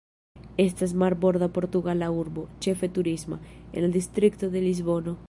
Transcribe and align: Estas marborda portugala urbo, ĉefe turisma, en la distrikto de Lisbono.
Estas 0.67 0.93
marborda 1.01 1.49
portugala 1.57 2.09
urbo, 2.21 2.45
ĉefe 2.67 2.89
turisma, 2.99 3.41
en 3.73 3.87
la 3.89 3.95
distrikto 4.01 4.55
de 4.57 4.69
Lisbono. 4.69 5.19